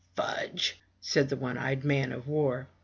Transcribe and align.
"Fudge! 0.15 0.81
said 0.99 1.29
the 1.29 1.35
one 1.35 1.59
eyed 1.59 1.83
man 1.83 2.11
of 2.11 2.27
war. 2.27 2.67